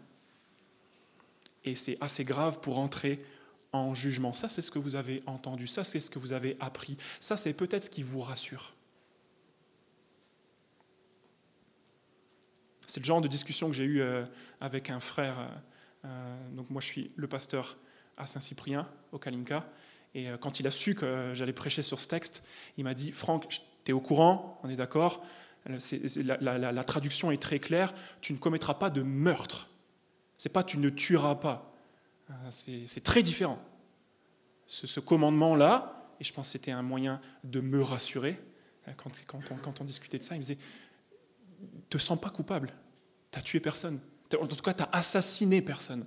[1.67, 3.23] et c'est assez grave pour entrer
[3.73, 4.34] en jugement.
[4.34, 7.38] Ça, c'est ce que vous avez entendu, ça, c'est ce que vous avez appris, ça,
[7.38, 8.73] c'est peut-être ce qui vous rassure.
[12.88, 14.23] C'est le genre de discussion que j'ai eue euh,
[14.62, 15.39] avec un frère.
[15.39, 15.47] Euh,
[16.06, 17.75] euh, donc moi, je suis le pasteur
[18.15, 19.69] à Saint-Cyprien, au Kalinka.
[20.15, 23.47] Et quand il a su que j'allais prêcher sur ce texte, il m'a dit, Franck,
[23.49, 25.23] tu es au courant, on est d'accord,
[25.67, 29.69] la, traduction est très claire, tu ne commettras pas de meurtre.
[30.38, 31.73] C'est pas tu ne tueras pas.
[32.30, 33.60] Euh, c'est très différent.
[34.65, 38.38] Ce, commandement-là, et je pense que c'était un moyen de me rassurer,
[38.86, 40.58] hein, quand, on, discutait de ça, il me disait
[41.89, 42.71] Te sens pas coupable.
[43.32, 44.00] Tu as tué personne.
[44.39, 46.06] En tout cas, tu as assassiné personne.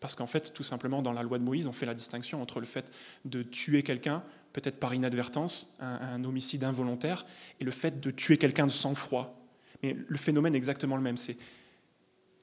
[0.00, 2.60] Parce qu'en fait, tout simplement, dans la loi de Moïse, on fait la distinction entre
[2.60, 2.92] le fait
[3.24, 7.24] de tuer quelqu'un, peut-être par inadvertance, un, un, homicide involontaire,
[7.58, 9.40] et le fait de tuer quelqu'un de sang-froid.
[9.82, 11.16] Mais le phénomène est exactement le même.
[11.16, 11.38] C'est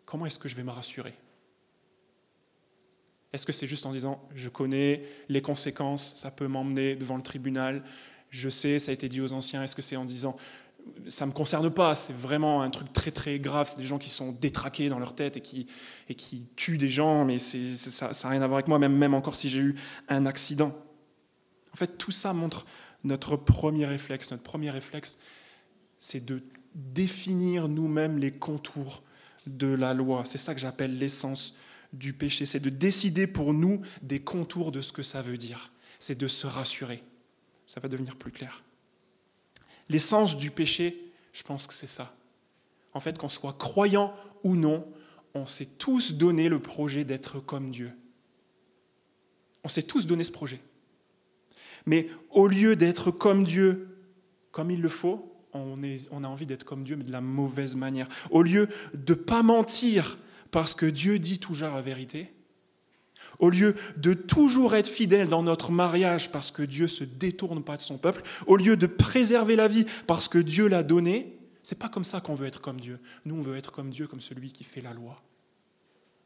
[0.06, 1.14] comment est-ce que je vais me rassurer?
[3.34, 7.24] Est-ce que c'est juste en disant, je connais les conséquences, ça peut m'emmener devant le
[7.24, 7.84] tribunal,
[8.30, 10.38] je sais, ça a été dit aux anciens, est-ce que c'est en disant,
[11.08, 13.98] ça ne me concerne pas, c'est vraiment un truc très très grave, c'est des gens
[13.98, 15.68] qui sont détraqués dans leur tête et qui,
[16.10, 19.14] et qui tuent des gens, mais ça n'a rien à voir avec moi, même, même
[19.14, 19.76] encore si j'ai eu
[20.10, 20.76] un accident.
[21.74, 22.66] En fait, tout ça montre
[23.04, 24.32] notre premier réflexe.
[24.32, 25.20] Notre premier réflexe,
[26.00, 26.44] c'est de
[26.76, 29.04] définir nous-mêmes les contours
[29.48, 30.24] de la loi.
[30.26, 31.56] C'est ça que j'appelle l'essence
[31.92, 32.46] du péché.
[32.46, 35.72] C'est de décider pour nous des contours de ce que ça veut dire.
[36.00, 37.04] C'est de se rassurer.
[37.66, 38.64] Ça va devenir plus clair.
[39.90, 42.16] L'essence du péché, je pense que c'est ça.
[42.94, 44.88] En fait, qu'on soit croyant ou non,
[45.34, 47.92] on s'est tous donné le projet d'être comme Dieu.
[49.64, 50.60] On s'est tous donné ce projet.
[51.86, 53.98] Mais au lieu d'être comme Dieu,
[54.52, 58.08] comme il le faut, on, a envie d'être comme Dieu, mais de la mauvaise manière.
[58.32, 60.18] Au lieu de ne pas mentir
[60.52, 62.32] parce que Dieu dit toujours la vérité,
[63.40, 67.78] au lieu de toujours être fidèle dans notre mariage parce que Dieu se détourne pas
[67.78, 71.80] de son peuple, au lieu de préserver la vie parce que Dieu l'a donnée, c'est
[71.80, 73.00] pas comme ça qu'on veut être comme Dieu.
[73.26, 75.22] Nous, on veut être comme Dieu, comme celui qui fait la loi.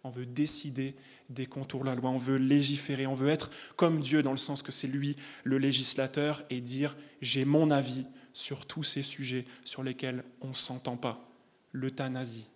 [0.04, 0.96] On veut décider
[1.30, 4.38] des contours de la loi, on veut légiférer, on veut être comme Dieu dans le
[4.38, 8.06] sens que c'est lui le législateur et dire j'ai mon avis,
[8.38, 11.28] sur tous ces sujets sur lesquels on ne s'entend pas.
[11.72, 12.48] L'euthanasie,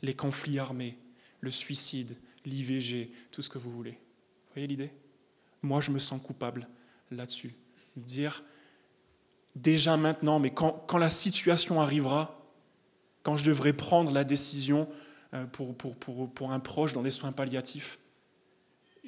[0.00, 0.96] les conflits armés,
[1.40, 3.90] le suicide, l'IVG, tout ce que vous voulez.
[3.90, 4.92] Vous voyez l'idée?
[5.62, 6.68] Moi, je me sens coupable
[7.10, 7.52] là-dessus.
[7.96, 8.44] Dire,
[9.56, 12.40] déjà maintenant, mais quand, la situation arrivera,
[13.24, 14.88] quand je devrais prendre la décision
[15.34, 17.98] euh, pour, pour un proche dans des soins palliatifs,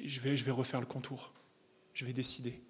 [0.03, 1.31] je vais, je vais refaire le contour.
[1.93, 2.64] Je vais décider.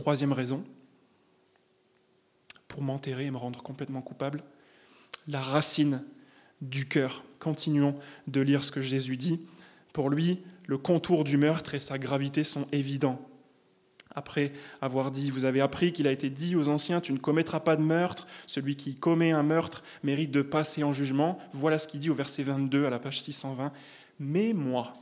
[0.00, 0.64] Troisième raison,
[2.68, 4.42] pour m'enterrer et me rendre complètement coupable,
[5.28, 6.02] la racine
[6.62, 7.22] du cœur.
[7.38, 7.94] Continuons
[8.26, 9.44] de lire ce que Jésus dit.
[9.92, 13.20] Pour lui, le contour du meurtre et sa gravité sont évidents.
[14.14, 17.60] Après avoir dit, vous avez appris qu'il a été dit aux anciens, tu ne commettras
[17.60, 21.38] pas de meurtre, celui qui commet un meurtre mérite de passer en jugement.
[21.52, 23.70] Voilà ce qu'il dit au verset 22 à la page 620.
[24.18, 24.94] Mais moi,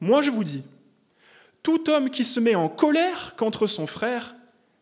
[0.00, 0.64] moi je vous dis,
[1.62, 4.34] tout homme qui se met en colère contre son frère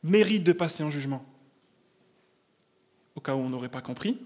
[0.03, 1.25] mérite de passer en jugement.
[3.15, 4.19] Au cas où on n'aurait pas compris,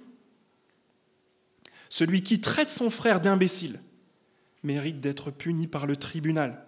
[1.89, 3.81] celui qui traite son frère d'imbécile
[4.63, 6.65] mérite d'être puni par le tribunal.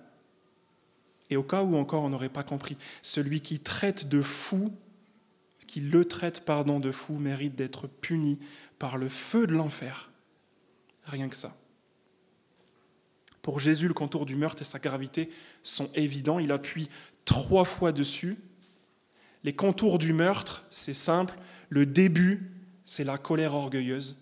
[1.30, 4.72] Et au cas où encore on n'aurait pas compris, celui qui traite de fou,
[5.66, 8.38] qui le traite pardon de fou, mérite d'être puni
[8.78, 10.10] par le feu de l'enfer.
[11.04, 11.56] Rien que ça.
[13.46, 15.30] Pour Jésus, le contour du meurtre et sa gravité
[15.62, 16.40] sont évidents.
[16.40, 16.88] Il appuie
[17.24, 18.38] trois fois dessus.
[19.44, 21.38] Les contours du meurtre, c'est simple.
[21.68, 22.50] Le début,
[22.84, 24.16] c'est la colère orgueilleuse.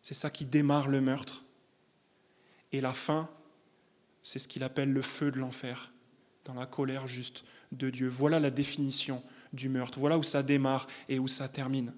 [0.00, 1.42] C'est ça qui démarre le meurtre.
[2.70, 3.28] Et la fin,
[4.22, 5.92] c'est ce qu'il appelle le feu de l'enfer,
[6.44, 8.06] dans la colère juste de Dieu.
[8.06, 9.98] Voilà la définition du meurtre.
[9.98, 11.92] Voilà où ça démarre et où ça termine.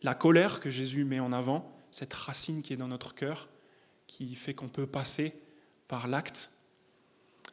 [0.00, 3.48] La colère que Jésus met en avant, cette racine qui est dans notre cœur,
[4.06, 5.34] qui fait qu'on peut passer
[5.88, 6.50] par l'acte.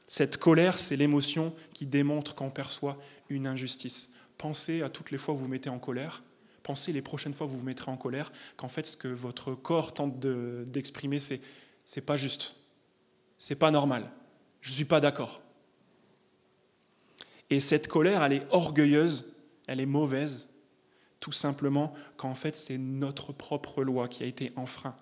[0.07, 2.97] Cette colère, c'est l'émotion qui démontre qu'on perçoit
[3.29, 4.15] une injustice.
[4.37, 6.23] Pensez à toutes les fois où vous vous mettez en colère.
[6.61, 9.53] Pensez les prochaines fois où vous vous mettrez en colère, qu'en fait, ce que votre
[9.53, 11.41] corps tente d'exprimer, c'est
[11.85, 12.55] c'est pas juste,
[13.37, 14.09] c'est pas normal,
[14.61, 15.41] je ne suis pas d'accord.
[17.49, 19.33] Et cette colère, elle est orgueilleuse,
[19.67, 20.52] elle est mauvaise,
[21.23, 24.93] tout simplement qu'en fait c'est notre propre loi qui a été enfreint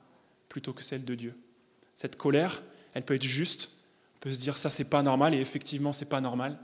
[0.50, 1.36] plutôt que celle de Dieu.
[1.96, 2.62] Cette colère,
[2.94, 3.72] elle peut être juste,
[4.18, 6.60] on peut se dire ça c'est pas normal et effectivement c'est pas normal.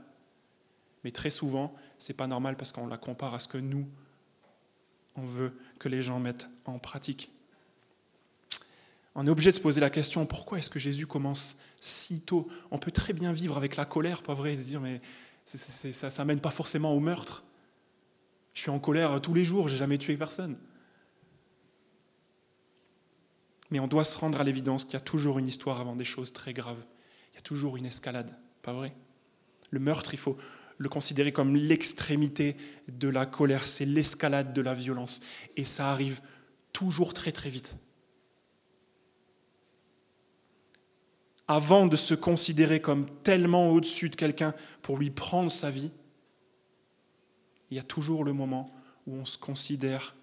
[1.03, 3.87] Mais très souvent, c'est pas normal parce qu'on la compare à ce que nous
[5.15, 7.31] on veut que les gens mettent en pratique.
[9.15, 12.47] On est obligé de se poser la question pourquoi est-ce que Jésus commence si tôt?
[12.69, 15.01] On peut très bien vivre avec la colère, pas vrai, et se dire mais
[15.45, 17.43] ça ne mène pas forcément au meurtre.
[18.57, 20.57] Je suis en colère tous les jours, j'ai jamais tué personne.
[23.69, 26.03] Mais on doit se rendre à l'évidence qu'il y a toujours une histoire avant des
[26.03, 26.83] choses très graves.
[27.31, 28.95] Il y a toujours une escalade, pas vrai?
[29.69, 30.37] Le meurtre, il faut
[30.79, 35.21] le considérer comme l'extrémité de la colère, c'est l'escalade de la violence.
[35.55, 36.19] Et ça arrive
[36.73, 37.77] toujours très très vite.
[41.47, 45.91] Avant de se considérer comme tellement au-dessus de quelqu'un pour lui prendre sa vie,
[47.69, 48.71] il y a toujours le moment
[49.05, 50.15] où on se considère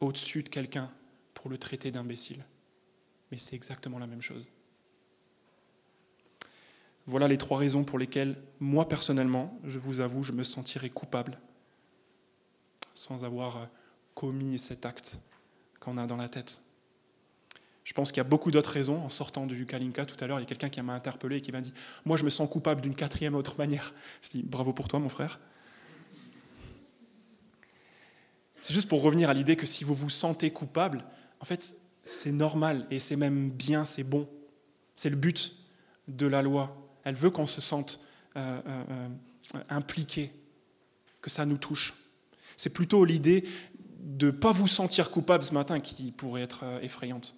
[0.00, 0.90] au-dessus de quelqu'un
[1.34, 2.44] pour le traiter d'imbécile.
[3.30, 4.48] Mais c'est exactement la même chose.
[7.06, 11.38] Voilà les trois raisons pour lesquelles, moi personnellement, je vous avoue, je me sentirais coupable
[12.94, 13.68] sans avoir
[14.14, 15.20] commis cet acte
[15.80, 16.60] qu'on a dans la tête.
[17.84, 19.02] Je pense qu'il y a beaucoup d'autres raisons.
[19.02, 21.40] En sortant du Kalinka tout à l'heure, il y a quelqu'un qui m'a interpellé et
[21.40, 21.72] qui m'a dit
[22.04, 23.94] Moi, je me sens coupable d'une quatrième autre manière.
[24.22, 25.40] Je dis Bravo pour toi, mon frère.
[28.60, 31.04] C'est juste pour revenir à l'idée que si vous vous sentez coupable,
[31.40, 34.28] en fait, c'est normal et c'est même bien, c'est bon.
[34.94, 35.54] C'est le but
[36.08, 36.76] de la loi.
[37.04, 38.00] Elle veut qu'on se sente
[38.36, 38.84] euh, euh,
[39.54, 40.30] euh, impliqué,
[41.22, 41.94] que ça nous touche.
[42.56, 43.44] C'est plutôt l'idée
[43.98, 47.36] de ne pas vous sentir coupable ce matin qui pourrait être effrayante.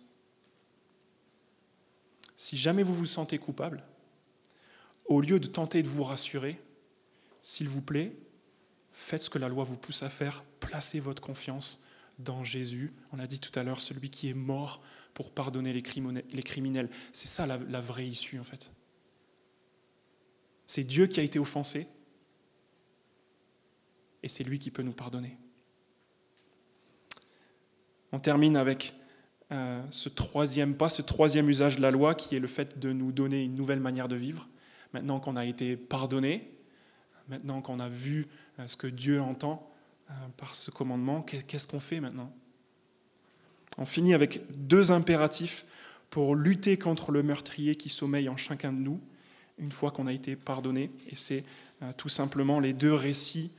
[2.37, 3.85] Si jamais vous vous sentez coupable,
[5.05, 6.61] au lieu de tenter de vous rassurer,
[7.43, 8.17] s'il vous plaît,
[8.92, 11.85] faites ce que la loi vous pousse à faire, placez votre confiance
[12.18, 12.92] dans Jésus.
[13.12, 14.83] On a dit tout à l'heure, celui qui est mort
[15.14, 15.83] pour pardonner les
[16.42, 16.88] criminels.
[17.12, 18.72] C'est ça la, la vraie issue en fait.
[20.66, 21.87] C'est Dieu qui a été offensé
[24.22, 25.37] et c'est lui qui peut nous pardonner.
[28.12, 28.94] On termine avec
[29.50, 32.92] euh, ce troisième pas, ce troisième usage de la loi qui est le fait de
[32.92, 34.48] nous donner une nouvelle manière de vivre.
[34.92, 36.50] Maintenant qu'on a été pardonné,
[37.33, 38.27] maintenant qu'on a vu
[38.59, 39.66] euh, ce que Dieu entend
[40.11, 42.31] euh, par ce commandement, qu'est-ce qu'on fait maintenant?
[43.79, 45.64] On finit avec deux impératifs
[46.11, 49.01] pour lutter contre le meurtrier qui sommeille en chacun de nous,
[49.59, 50.90] une fois qu'on a été pardonné.
[51.09, 51.42] Et c'est
[51.97, 53.51] tout simplement les deux récits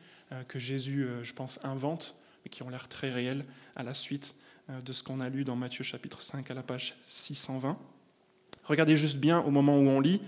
[0.47, 3.43] que Jésus, je pense, invente, mais qui ont l'air très réels
[3.75, 4.35] à la suite
[4.69, 7.75] de ce qu'on a lu dans Matthieu chapitre 5 à la page 620.
[8.65, 10.21] Regardez juste bien au moment où on lit,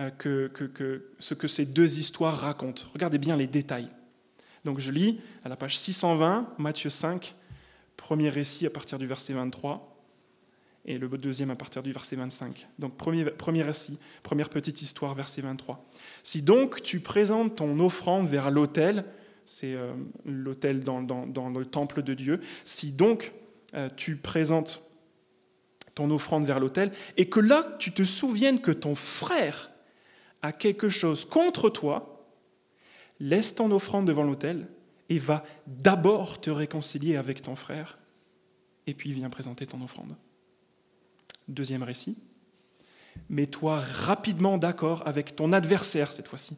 [0.00, 2.84] euh, que, ce que ces deux histoires racontent.
[2.94, 3.88] Regardez bien les détails.
[4.64, 7.34] Donc je lis à la page 620, Matthieu 5,
[7.98, 10.02] premier récit à partir du verset 23,
[10.86, 12.66] et le deuxième à partir du verset 25.
[12.78, 15.84] Donc premier, premier récit, première petite histoire, verset 23.
[16.22, 19.04] Si donc tu présentes ton offrande vers l'autel,
[19.44, 19.92] c'est euh,
[20.24, 23.32] l'autel dans, dans, le temple de Dieu, si donc
[23.74, 24.82] euh, tu présentes
[25.94, 29.69] ton offrande vers l'autel, et que là tu te souviennes que ton frère
[30.42, 32.26] a quelque chose contre toi,
[33.18, 34.66] laisse ton offrande devant l'autel
[35.08, 37.98] et va d'abord te réconcilier avec ton frère,
[38.86, 40.16] et puis viens présenter ton offrande.
[41.48, 42.16] Deuxième récit.
[43.28, 46.56] Mets-toi rapidement d'accord avec ton adversaire cette fois-ci,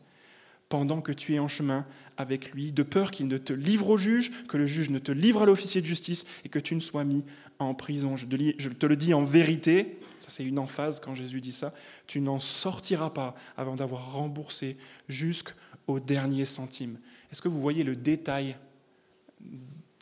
[0.73, 1.85] pendant que tu es en chemin
[2.17, 5.13] avec lui, de peur qu'il ne te livre au juge, que le juge ne te
[5.13, 7.25] livre à l'officier de justice et que tu ne sois mis
[7.59, 8.17] en prison.
[8.17, 11.75] Je te le dis en vérité, ça c'est une emphase quand Jésus dit ça,
[12.07, 14.79] tu n'en sortiras pas avant d'avoir remboursé
[15.11, 16.99] jusqu'au dernier centime.
[17.31, 18.57] Est-ce que vous voyez le détail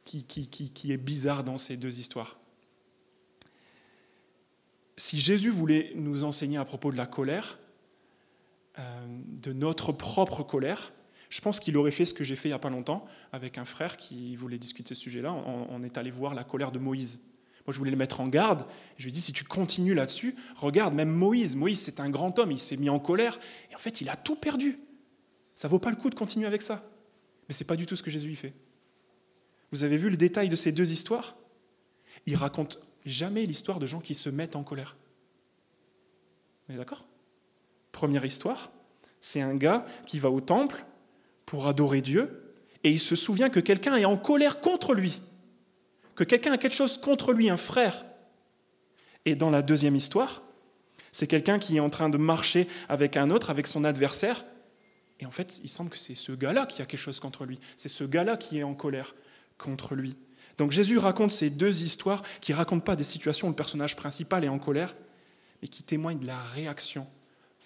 [0.04, 2.38] qui, qui, est bizarre dans ces deux histoires?
[4.96, 7.58] Si Jésus voulait nous enseigner à propos de la colère,
[8.76, 10.92] de notre propre colère,
[11.30, 13.56] je pense qu'il aurait fait ce que j'ai fait il n'y a pas longtemps avec
[13.56, 15.32] un frère qui voulait discuter ce sujet-là.
[15.32, 17.20] On, est allé voir la colère de Moïse.
[17.66, 18.66] Moi, je voulais le mettre en garde.
[18.98, 22.36] Je lui ai dit, si tu continues là-dessus, regarde, même Moïse, Moïse, c'est un grand
[22.40, 23.38] homme, il s'est mis en colère,
[23.70, 24.80] et en fait, il a tout perdu.
[25.54, 26.82] Ça vaut pas le coup de continuer avec ça.
[27.48, 28.54] Mais ce n'est pas du tout ce que Jésus y fait.
[29.70, 31.36] Vous avez vu le détail de ces deux histoires?
[32.26, 34.96] Il raconte jamais l'histoire de gens qui se mettent en colère.
[36.66, 37.06] Vous êtes d'accord?
[38.00, 38.70] Première histoire,
[39.20, 40.86] c'est un gars qui va au temple
[41.44, 45.20] pour adorer Dieu et il se souvient que quelqu'un est en colère contre lui,
[46.14, 48.06] que quelqu'un a quelque chose contre lui, un frère.
[49.26, 50.40] Et dans la deuxième histoire,
[51.12, 54.46] c'est quelqu'un qui est en train de marcher avec un autre, avec son adversaire,
[55.18, 57.60] et en fait, il semble que c'est ce gars-là qui a quelque chose contre lui,
[57.76, 59.14] c'est ce gars-là qui est en colère
[59.58, 60.16] contre lui.
[60.56, 63.94] Donc Jésus raconte ces deux histoires qui ne racontent pas des situations où le personnage
[63.94, 64.96] principal est en colère,
[65.60, 67.06] mais qui témoignent de la réaction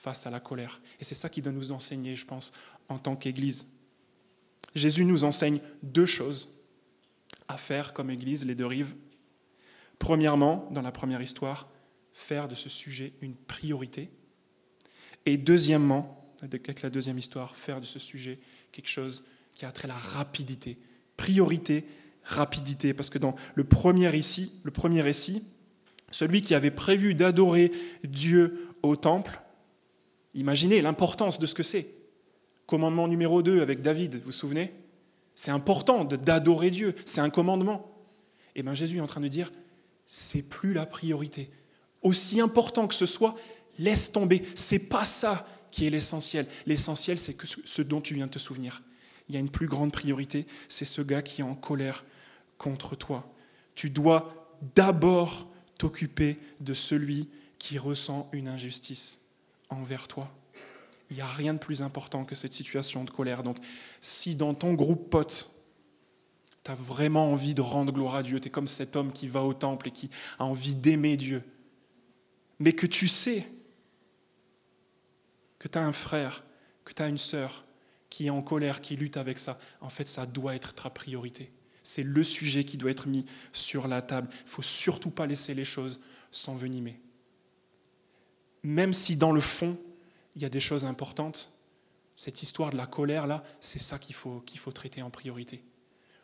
[0.05, 0.83] face à la colère.
[1.01, 2.53] Et c'est ça qui doit nous enseigner, je pense,
[2.90, 3.67] en tant qu'Église.
[4.75, 6.62] Jésus nous enseigne deux choses
[7.49, 8.95] à faire comme Église, les deux rives.
[9.99, 11.71] Premièrement, dans la première histoire,
[12.12, 14.11] faire de ce sujet une priorité.
[15.25, 18.38] Et deuxièmement, avec la deuxième histoire, faire de ce sujet
[18.73, 20.77] quelque chose qui a trait à la rapidité.
[21.17, 21.87] Priorité,
[22.25, 22.93] rapidité.
[22.93, 25.47] Parce que dans le premier, ici, le premier récit,
[26.11, 27.73] celui qui avait prévu d'adorer
[28.05, 29.40] Dieu au temple
[30.35, 31.87] Imaginez l'importance de ce que c'est.
[32.66, 34.73] Commandement numéro 2 avec David, vous vous souvenez?
[35.35, 37.90] C'est important d'adorer Dieu, c'est un commandement.
[38.55, 39.51] Et eh bien Jésus est en train de dire,
[40.07, 41.51] c'est plus la priorité.
[42.03, 43.37] Aussi important que ce soit,
[43.79, 44.42] laisse tomber.
[44.55, 46.47] C'est pas ça qui est l'essentiel.
[46.66, 48.83] L'essentiel, c'est ce dont tu viens de te souvenir.
[49.29, 52.05] Il y a une plus grande priorité, c'est ce gars qui est en colère
[52.59, 53.33] contre toi.
[53.75, 59.24] Tu dois d'abord t'occuper de celui qui ressent une injustice
[59.75, 60.31] envers toi.
[61.11, 63.43] Il n'y a rien de plus important que cette situation de colère.
[63.43, 63.59] Donc,
[64.01, 65.51] si dans ton groupe pote,
[66.65, 69.29] tu as vraiment envie de rendre gloire à Dieu, tu es comme cet homme qui
[69.29, 71.43] va au temple et qui a envie d'aimer Dieu,
[72.59, 73.47] mais que tu sais
[75.59, 76.43] que tu as un frère,
[76.85, 77.65] que tu as une sœur
[78.09, 81.53] qui est en colère, qui lutte avec ça, en fait, ça doit être ta priorité.
[81.83, 84.29] C'est le sujet qui doit être mis sur la table.
[84.47, 86.99] Il faut surtout pas laisser les choses s'envenimer
[88.64, 89.77] même si dans le fond,
[90.35, 91.50] il y a des choses importantes,
[92.16, 95.62] cette histoire de la colère, là, c'est ça qu'il faut, qu'il faut traiter en priorité.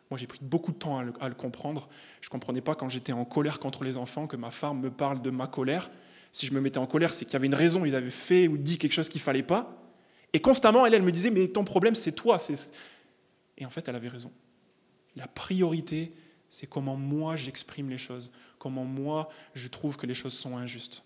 [0.09, 1.87] Moi, j'ai pris beaucoup de temps à le, comprendre.
[2.19, 4.91] Je ne comprenais pas quand j'étais en colère contre les enfants que ma femme me
[4.91, 5.89] parle de ma colère.
[6.33, 8.47] Si je me mettais en colère, c'est qu'il y avait une raison, ils avaient fait
[8.47, 9.77] ou dit quelque chose qu'il ne fallait pas.
[10.33, 12.37] Et constamment, elle, elle me disait, mais ton problème, c'est toi.
[13.57, 14.31] Et en fait, elle avait raison.
[15.15, 16.13] La priorité,
[16.49, 21.03] c'est comment moi j'exprime les choses, comment moi je trouve que les choses sont injustes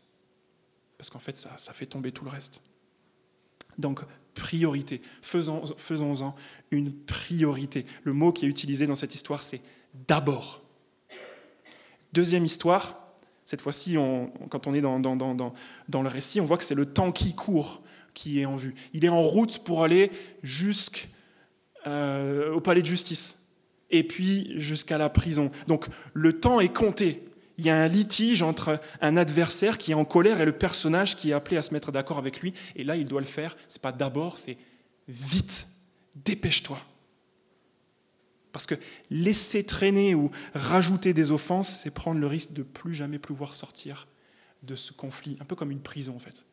[0.98, 2.62] parce qu'en fait, ça, ça, fait tomber tout le reste.
[3.78, 4.02] Donc,
[4.34, 5.02] priorité.
[5.22, 6.34] Faisons-en faisons
[6.72, 7.86] une priorité.
[8.04, 9.62] Le mot qui est utilisé dans cette histoire, c'est
[10.08, 10.62] d'abord.
[12.14, 13.96] Deuxième histoire, cette fois-ci,
[14.50, 15.54] quand on est dans, dans, dans,
[15.90, 18.74] dans, le récit, on voit que c'est le temps qui court qui est en vue.
[18.94, 21.08] Il est en route pour aller jusqu'au
[21.88, 23.56] euh, palais de justice
[23.92, 25.52] et puis jusqu'à la prison.
[25.68, 27.24] Donc le temps est compté
[27.58, 31.16] il y a un litige entre un adversaire qui est en colère et le personnage
[31.16, 32.54] qui est appelé à se mettre d'accord avec lui.
[32.76, 33.56] Et là, il doit le faire.
[33.68, 34.58] C'est pas d'abord, c'est
[35.08, 35.68] vite.
[36.16, 36.80] Dépêche-toi.
[38.52, 38.76] Parce que
[39.10, 44.08] laisser traîner ou rajouter des offenses, c'est prendre le risque de plus jamais pouvoir sortir
[44.64, 46.46] de ce conflit, un peu comme une prison en fait.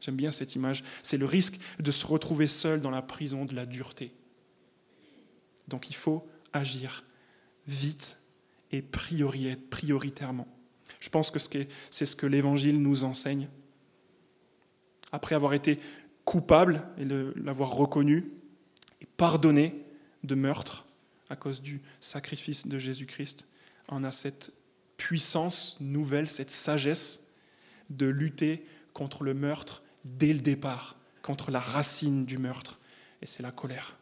[0.00, 0.84] J'aime bien cette image.
[1.02, 4.12] C'est le risque de se retrouver seul dans la prison de la dureté.
[5.68, 7.04] Donc il faut agir
[7.66, 8.16] vite
[8.70, 10.48] et prioritairement.
[11.00, 13.48] Je pense que c'est ce que l'Évangile nous enseigne.
[15.12, 15.78] Après avoir été
[16.24, 17.04] coupable et
[17.36, 18.30] l'avoir reconnu
[19.00, 19.84] et pardonné
[20.24, 20.86] de meurtre
[21.30, 23.48] à cause du sacrifice de Jésus-Christ,
[23.88, 24.52] on a cette
[24.96, 27.36] puissance nouvelle, cette sagesse
[27.90, 32.80] de lutter contre le meurtre dès le départ, contre la racine du meurtre,
[33.22, 33.96] et c'est la colère.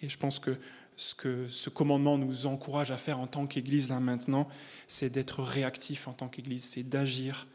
[0.00, 0.56] Et je pense que
[0.98, 4.48] ce que ce commandement nous encourage à faire en tant qu'Église là maintenant,
[4.88, 7.46] c'est d'être réactif en tant qu'Église, c'est d'agir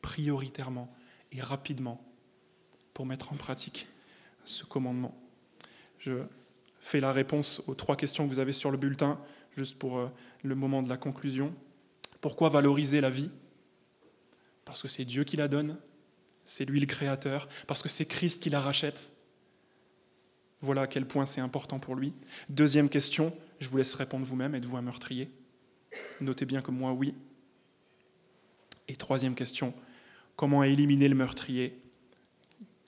[0.00, 0.88] prioritairement
[1.32, 2.00] et rapidement
[2.94, 3.88] pour mettre en pratique
[4.44, 5.12] ce commandement
[5.98, 6.22] Je
[6.78, 9.20] fais la réponse aux trois questions que vous avez sur le bulletin,
[9.56, 10.08] juste pour euh,
[10.44, 11.52] le moment de la conclusion.
[12.20, 13.30] Pourquoi valoriser la vie?
[14.64, 15.76] Parce que c'est Dieu qui la donne,
[16.44, 19.12] c'est lui le créateur, parce que c'est Christ qui la rachète.
[20.64, 22.14] Voilà à quel point c'est important pour lui.
[22.48, 25.30] Deuxième question, je vous laisse répondre vous-même, êtes-vous un meurtrier?
[26.22, 27.14] Notez bien que moi, oui.
[28.88, 29.74] Et troisième question,
[30.36, 31.78] comment éliminer le meurtrier?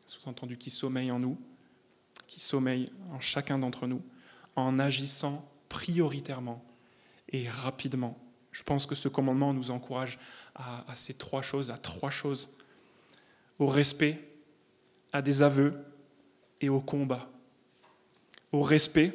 [0.07, 1.37] Sous-entendu qui sommeille en nous,
[2.27, 4.01] qui sommeille en chacun d'entre nous,
[4.57, 6.65] en agissant prioritairement
[7.31, 8.19] et rapidement.
[8.53, 10.19] Je pense que ce commandement nous encourage
[10.55, 12.57] à, ces trois choses, à trois choses.
[13.59, 14.19] Au respect,
[15.13, 15.75] à des aveux
[16.63, 17.31] et au combat.
[18.53, 19.13] Au respect,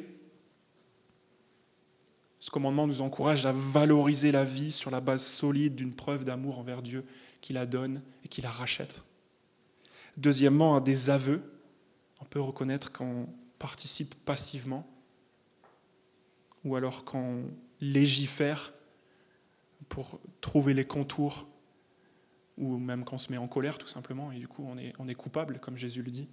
[2.38, 6.58] ce commandement nous encourage à valoriser la vie sur la base solide d'une preuve d'amour
[6.58, 7.04] envers Dieu
[7.40, 9.02] qui la donne et qui la rachète.
[10.16, 11.42] Deuxièmement, à des aveux.
[12.20, 13.26] On peut reconnaître qu'on
[13.58, 14.86] participe passivement
[16.64, 17.44] ou alors qu'on
[17.80, 18.72] légifère
[19.88, 21.46] pour trouver les contours
[22.58, 25.08] ou même qu'on se met en colère tout simplement et du coup on est, on
[25.08, 26.28] est coupable comme Jésus le dit.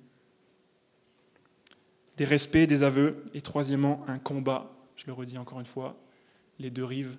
[2.20, 5.95] Des respects, des aveux et troisièmement un combat je le redis encore une fois,
[6.59, 7.15] les deux rives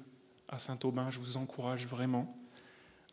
[0.51, 2.37] à Saint-Aubin, je vous encourage vraiment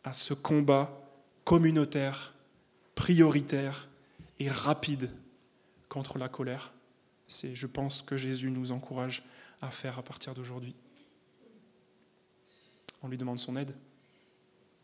[0.04, 1.00] à ce combat
[1.44, 2.34] communautaire,
[2.94, 3.88] prioritaire
[4.38, 5.10] et rapide
[5.88, 6.74] contre la colère.
[7.28, 9.22] C'est, je pense, que Jésus nous encourage
[9.62, 10.74] à faire à partir d'aujourd'hui.
[13.02, 13.74] On lui demande son aide.